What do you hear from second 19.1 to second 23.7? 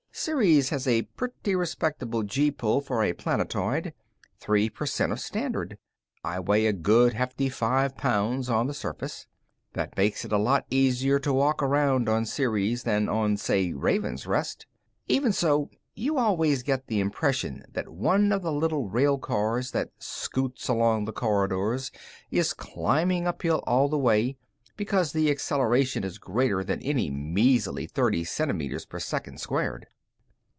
cars that scoots along the corridors is climbing uphill